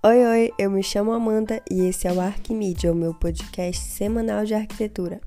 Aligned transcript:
Oi, 0.00 0.24
oi, 0.24 0.52
eu 0.56 0.70
me 0.70 0.80
chamo 0.80 1.10
Amanda 1.10 1.60
e 1.68 1.80
esse 1.86 2.06
é 2.06 2.12
o 2.12 2.20
Arquimídia, 2.20 2.92
o 2.92 2.94
meu 2.94 3.12
podcast 3.12 3.84
semanal 3.84 4.44
de 4.44 4.54
arquitetura. 4.54 5.20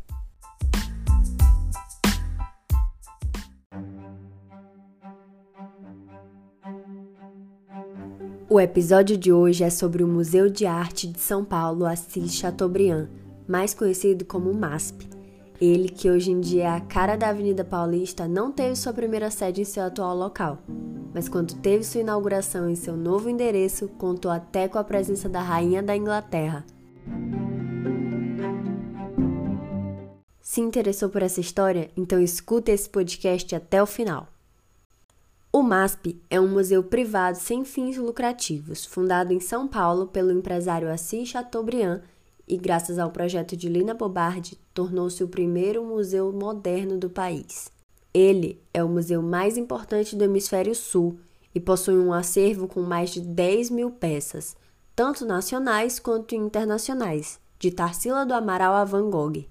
O 8.50 8.62
episódio 8.62 9.18
de 9.18 9.34
hoje 9.34 9.66
é 9.66 9.70
sobre 9.70 10.06
o 10.06 10.08
Museu 10.08 10.50
de 10.50 10.66
Arte 10.66 11.06
de 11.06 11.20
São 11.20 11.44
Paulo 11.44 11.86
Assis 11.86 12.34
Chateaubriand, 12.34 13.10
mais 13.46 13.74
conhecido 13.74 14.24
como 14.24 14.54
MASP. 14.54 15.06
Ele, 15.60 15.90
que 15.90 16.10
hoje 16.10 16.32
em 16.32 16.40
dia 16.40 16.64
é 16.64 16.68
a 16.68 16.80
cara 16.80 17.18
da 17.18 17.28
Avenida 17.28 17.66
Paulista, 17.66 18.26
não 18.26 18.54
teve 18.54 18.78
sua 18.78 18.94
primeira 18.94 19.30
sede 19.30 19.60
em 19.60 19.66
seu 19.66 19.84
atual 19.84 20.16
local, 20.16 20.60
mas 21.14 21.28
quando 21.28 21.56
teve 21.56 21.84
sua 21.84 22.02
inauguração 22.02 22.70
em 22.70 22.76
seu 22.76 22.96
novo 22.96 23.30
endereço, 23.30 23.88
contou 23.90 24.32
até 24.32 24.68
com 24.68 24.78
a 24.78 24.84
presença 24.84 25.28
da 25.28 25.42
Rainha 25.42 25.84
da 25.84 25.96
Inglaterra. 25.96 26.66
Se 30.42 30.60
interessou 30.60 31.10
por 31.10 31.24
essa 31.24 31.40
história? 31.40 31.90
Então 31.96 32.20
escuta 32.20 32.72
esse 32.72 32.90
podcast 32.90 33.56
até 33.56 33.82
o 33.82 33.86
final. 33.86 34.28
O 35.54 35.62
MASP 35.62 36.22
é 36.30 36.40
um 36.40 36.48
museu 36.48 36.82
privado 36.82 37.38
sem 37.38 37.66
fins 37.66 37.98
lucrativos, 37.98 38.86
fundado 38.86 39.34
em 39.34 39.40
São 39.40 39.68
Paulo 39.68 40.08
pelo 40.08 40.32
empresário 40.32 40.90
Assis 40.90 41.28
Chateaubriand 41.28 42.02
e, 42.48 42.58
graças 42.58 42.98
ao 42.98 43.12
projeto 43.12 43.56
de 43.56 43.68
Lina 43.70 43.94
Bobardi, 43.94 44.58
tornou-se 44.74 45.24
o 45.24 45.28
primeiro 45.28 45.84
museu 45.86 46.32
moderno 46.32 46.98
do 46.98 47.10
país. 47.10 47.70
Ele 48.14 48.62
é 48.74 48.84
o 48.84 48.90
museu 48.90 49.22
mais 49.22 49.58
importante 49.58 50.16
do 50.16 50.24
Hemisfério 50.24 50.76
Sul 50.76 51.18
e 51.56 51.60
possui 51.60 51.98
um 51.98 52.12
acervo 52.12 52.68
com 52.68 52.82
mais 52.82 53.12
de 53.12 53.22
10 53.22 53.70
mil 53.70 53.92
peças, 53.92 54.56
tanto 54.96 55.26
nacionais 55.26 56.00
quanto 56.00 56.36
internacionais, 56.36 57.40
de 57.58 57.72
Tarsila 57.72 58.26
do 58.26 58.34
Amaral 58.34 58.74
a 58.74 58.84
Van 58.84 59.10
Gogh. 59.10 59.46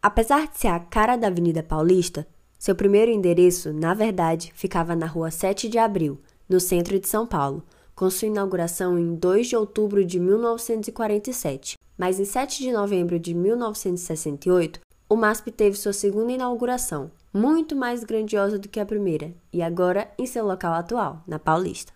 Apesar 0.00 0.46
de 0.48 0.58
ser 0.58 0.68
a 0.68 0.78
cara 0.78 1.16
da 1.16 1.26
Avenida 1.26 1.62
Paulista, 1.62 2.26
seu 2.58 2.74
primeiro 2.74 3.10
endereço, 3.10 3.72
na 3.72 3.94
verdade, 3.94 4.52
ficava 4.54 4.94
na 4.94 5.06
rua 5.06 5.30
7 5.30 5.68
de 5.68 5.78
Abril, 5.78 6.20
no 6.48 6.60
centro 6.60 6.98
de 6.98 7.08
São 7.08 7.26
Paulo, 7.26 7.62
com 7.94 8.08
sua 8.10 8.28
inauguração 8.28 8.98
em 8.98 9.14
2 9.14 9.48
de 9.48 9.56
outubro 9.56 10.04
de 10.04 10.20
1947. 10.20 11.76
Mas 11.96 12.18
em 12.18 12.24
7 12.24 12.62
de 12.62 12.72
novembro 12.72 13.18
de 13.18 13.34
1968, 13.34 14.80
o 15.08 15.16
MASP 15.16 15.50
teve 15.50 15.76
sua 15.76 15.92
segunda 15.92 16.32
inauguração, 16.32 17.10
muito 17.34 17.74
mais 17.74 18.04
grandiosa 18.04 18.60
do 18.60 18.68
que 18.68 18.78
a 18.78 18.86
primeira, 18.86 19.34
e 19.52 19.60
agora 19.60 20.08
em 20.16 20.24
seu 20.24 20.46
local 20.46 20.72
atual, 20.72 21.24
na 21.26 21.36
Paulista. 21.36 21.92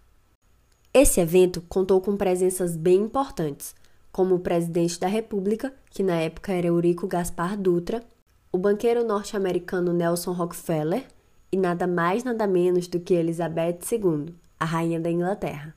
Esse 0.93 1.21
evento 1.21 1.63
contou 1.69 2.01
com 2.01 2.17
presenças 2.17 2.77
bem 2.77 3.03
importantes, 3.03 3.73
como 4.11 4.35
o 4.35 4.41
presidente 4.41 4.99
da 4.99 5.07
República, 5.07 5.73
que 5.91 6.03
na 6.03 6.17
época 6.17 6.53
era 6.53 6.67
Eurico 6.67 7.07
Gaspar 7.07 7.57
Dutra, 7.57 8.03
o 8.51 8.59
banqueiro 8.59 9.07
norte-americano 9.07 9.93
Nelson 9.93 10.33
Rockefeller 10.33 11.07
e 11.53 11.57
nada 11.57 11.87
mais 11.87 12.25
nada 12.25 12.47
menos 12.47 12.89
do 12.89 12.99
que 12.99 13.15
Elizabeth 13.15 13.79
II, 13.93 14.35
a 14.59 14.65
rainha 14.65 14.99
da 14.99 15.11
Inglaterra. 15.11 15.73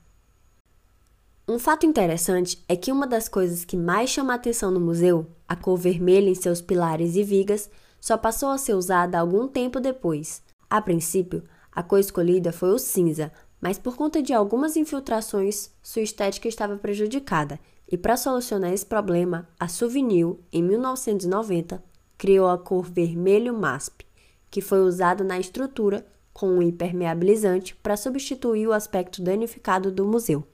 Um 1.46 1.58
fato 1.58 1.86
interessante 1.86 2.64
é 2.68 2.74
que 2.74 2.90
uma 2.90 3.06
das 3.06 3.28
coisas 3.28 3.64
que 3.64 3.76
mais 3.76 4.10
chama 4.10 4.32
a 4.32 4.36
atenção 4.36 4.70
no 4.70 4.80
museu, 4.80 5.26
a 5.46 5.54
cor 5.54 5.76
vermelha 5.76 6.30
em 6.30 6.34
seus 6.34 6.60
pilares 6.60 7.14
e 7.14 7.22
vigas, 7.22 7.70
só 8.02 8.18
passou 8.18 8.48
a 8.48 8.58
ser 8.58 8.74
usada 8.74 9.16
algum 9.16 9.46
tempo 9.46 9.78
depois. 9.78 10.42
A 10.68 10.82
princípio, 10.82 11.44
a 11.70 11.84
cor 11.84 12.00
escolhida 12.00 12.52
foi 12.52 12.70
o 12.72 12.78
cinza, 12.78 13.30
mas 13.60 13.78
por 13.78 13.94
conta 13.94 14.20
de 14.20 14.32
algumas 14.32 14.76
infiltrações, 14.76 15.70
sua 15.80 16.02
estética 16.02 16.48
estava 16.48 16.76
prejudicada, 16.76 17.60
e 17.88 17.96
para 17.96 18.16
solucionar 18.16 18.72
esse 18.72 18.84
problema, 18.84 19.48
a 19.58 19.68
Souvenir, 19.68 20.34
em 20.52 20.64
1990, 20.64 21.80
criou 22.18 22.48
a 22.48 22.58
cor 22.58 22.82
vermelho 22.82 23.54
MASP, 23.54 24.04
que 24.50 24.60
foi 24.60 24.80
usada 24.80 25.22
na 25.22 25.38
estrutura 25.38 26.04
com 26.32 26.48
um 26.48 26.62
impermeabilizante 26.62 27.76
para 27.76 27.96
substituir 27.96 28.66
o 28.66 28.72
aspecto 28.72 29.22
danificado 29.22 29.92
do 29.92 30.04
museu. 30.04 30.44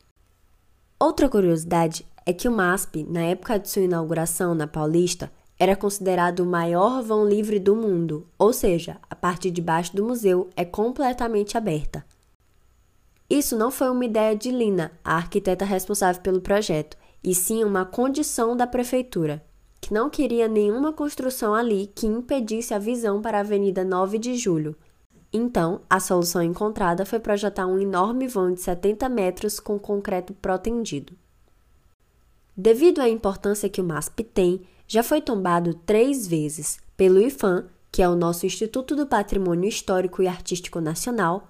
Outra 1.01 1.31
curiosidade 1.31 2.05
é 2.27 2.33
que 2.35 2.47
o 2.47 2.53
MASP, 2.53 3.05
na 3.05 3.23
época 3.23 3.59
de 3.59 3.71
sua 3.71 3.83
inauguração 3.83 4.55
na 4.55 4.67
Paulista, 4.67 5.33
era 5.59 5.75
considerado 5.75 6.41
o 6.41 6.47
maior 6.47 7.03
vão 7.03 7.29
livre 7.29 7.59
do 7.59 7.75
mundo, 7.75 8.27
ou 8.39 8.53
seja, 8.53 8.99
a 9.11 9.15
parte 9.15 9.51
de 9.51 9.61
baixo 9.61 9.97
do 9.97 10.05
museu 10.05 10.49
é 10.57 10.65
completamente 10.65 11.59
aberta. 11.59 12.05
Isso 13.29 13.57
não 13.57 13.71
foi 13.71 13.91
uma 13.91 14.05
ideia 14.05 14.37
de 14.37 14.51
Lina, 14.51 14.93
a 15.05 15.17
arquiteta 15.17 15.65
responsável 15.65 16.23
pelo 16.23 16.41
projeto, 16.41 16.97
e 17.23 17.35
sim 17.35 17.65
uma 17.65 17.85
condição 17.85 18.57
da 18.57 18.67
prefeitura, 18.67 19.45
que 19.81 19.93
não 19.93 20.09
queria 20.09 20.47
nenhuma 20.49 20.93
construção 20.93 21.55
ali 21.55 21.91
que 21.95 22.07
impedisse 22.07 22.73
a 22.73 22.79
visão 22.79 23.21
para 23.21 23.39
a 23.39 23.41
Avenida 23.41 23.85
9 23.85 24.19
de 24.19 24.37
Julho, 24.37 24.77
então, 25.33 25.83
a 25.91 26.01
solução 26.01 26.43
encontrada 26.43 27.05
foi 27.05 27.21
projetar 27.21 27.67
um 27.67 27.79
enorme 27.79 28.27
vão 28.27 28.53
de 28.53 28.61
70 28.61 29.09
metros 29.09 29.61
com 29.61 29.79
concreto 29.79 30.33
protendido. 30.33 31.13
Devido 32.57 33.01
à 33.01 33.09
importância 33.09 33.69
que 33.69 33.81
o 33.81 33.85
MASP 33.85 34.25
tem, 34.25 34.63
já 34.89 35.03
foi 35.03 35.21
tombado 35.21 35.75
três 35.75 36.27
vezes 36.27 36.79
pelo 36.97 37.21
IFAM, 37.21 37.67
que 37.93 38.03
é 38.03 38.09
o 38.09 38.17
nosso 38.17 38.47
Instituto 38.47 38.97
do 38.97 39.07
Patrimônio 39.07 39.69
Histórico 39.69 40.23
e 40.23 40.27
Artístico 40.27 40.81
Nacional, 40.81 41.47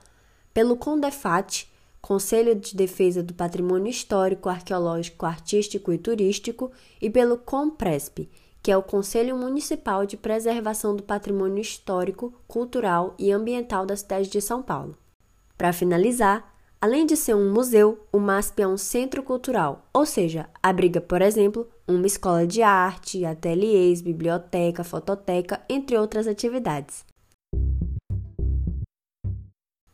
pelo 0.53 0.76
CONDEFAT, 0.76 1.69
Conselho 2.03 2.54
de 2.56 2.75
Defesa 2.75 3.22
do 3.22 3.32
Patrimônio 3.32 3.91
Histórico, 3.91 4.48
Arqueológico, 4.48 5.25
Artístico 5.25 5.93
e 5.93 5.98
Turístico, 5.98 6.72
e 7.00 7.09
pelo 7.09 7.38
COMPRESP, 7.38 8.28
que 8.60 8.72
é 8.72 8.77
o 8.77 8.82
Conselho 8.82 9.37
Municipal 9.37 10.04
de 10.04 10.16
Preservação 10.16 10.97
do 10.97 11.03
Patrimônio 11.04 11.60
Histórico, 11.60 12.34
Cultural 12.48 13.15
e 13.19 13.31
Ambiental 13.31 13.87
da 13.87 13.97
cidade 13.97 14.28
de 14.28 14.41
São 14.41 14.62
Paulo. 14.62 14.97
Para 15.56 15.72
finalizar, 15.72 16.53
além 16.81 17.06
de 17.06 17.16
ser 17.16 17.34
um 17.34 17.53
museu, 17.53 18.04
o 18.12 18.19
MASP 18.19 18.62
é 18.62 18.66
um 18.66 18.77
centro 18.77 19.22
cultural, 19.22 19.87
ou 19.93 20.04
seja, 20.04 20.48
abriga, 20.60 21.00
por 21.00 21.22
exemplo, 21.22 21.69
uma 21.88 22.06
escola 22.06 22.47
de 22.47 22.62
arte, 22.62 23.25
ateliês, 23.25 24.03
biblioteca, 24.03 24.84
fototeca, 24.84 25.60
entre 25.69 25.97
outras 25.97 26.26
atividades. 26.26 27.04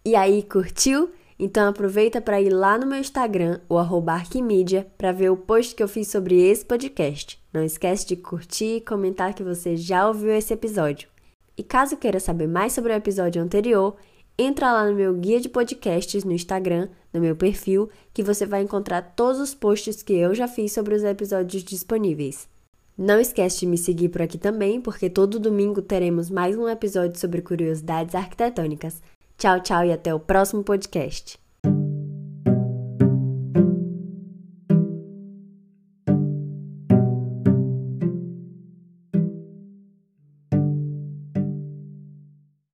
E 0.04 0.16
aí, 0.16 0.42
curtiu? 0.42 1.10
Então 1.38 1.68
aproveita 1.68 2.20
para 2.20 2.40
ir 2.40 2.50
lá 2.50 2.78
no 2.78 2.86
meu 2.86 2.98
Instagram, 2.98 3.60
o 3.68 3.78
Arquimídia, 4.08 4.86
para 4.96 5.12
ver 5.12 5.30
o 5.30 5.36
post 5.36 5.74
que 5.74 5.82
eu 5.82 5.88
fiz 5.88 6.08
sobre 6.08 6.40
esse 6.40 6.64
podcast. 6.64 7.42
Não 7.52 7.62
esquece 7.62 8.06
de 8.06 8.16
curtir 8.16 8.76
e 8.76 8.80
comentar 8.80 9.34
que 9.34 9.42
você 9.42 9.76
já 9.76 10.06
ouviu 10.06 10.30
esse 10.30 10.52
episódio. 10.52 11.08
E 11.56 11.62
caso 11.62 11.96
queira 11.96 12.20
saber 12.20 12.48
mais 12.48 12.72
sobre 12.72 12.92
o 12.92 12.96
episódio 12.96 13.42
anterior, 13.42 13.96
entra 14.38 14.72
lá 14.72 14.88
no 14.88 14.94
meu 14.94 15.14
guia 15.14 15.40
de 15.40 15.48
podcasts 15.48 16.24
no 16.24 16.32
Instagram, 16.32 16.88
no 17.12 17.20
meu 17.20 17.36
perfil, 17.36 17.88
que 18.12 18.22
você 18.22 18.44
vai 18.44 18.62
encontrar 18.62 19.14
todos 19.14 19.40
os 19.40 19.54
posts 19.54 20.02
que 20.02 20.14
eu 20.14 20.34
já 20.34 20.48
fiz 20.48 20.72
sobre 20.72 20.94
os 20.94 21.04
episódios 21.04 21.62
disponíveis. 21.62 22.48
Não 22.96 23.20
esquece 23.20 23.60
de 23.60 23.66
me 23.66 23.76
seguir 23.76 24.08
por 24.08 24.22
aqui 24.22 24.38
também, 24.38 24.80
porque 24.80 25.10
todo 25.10 25.40
domingo 25.40 25.82
teremos 25.82 26.30
mais 26.30 26.56
um 26.56 26.68
episódio 26.68 27.18
sobre 27.18 27.42
curiosidades 27.42 28.14
arquitetônicas. 28.14 29.02
Tchau, 29.36 29.60
tchau 29.60 29.84
e 29.84 29.92
até 29.92 30.14
o 30.14 30.20
próximo 30.20 30.62
podcast. 30.62 31.43